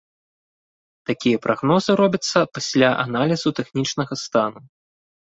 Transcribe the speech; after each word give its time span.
Такія 1.09 1.41
прагнозы 1.45 1.91
робяцца 2.01 2.39
пасля 2.57 2.89
аналізу 3.07 3.57
тэхнічнага 3.63 4.13
стану. 4.27 4.69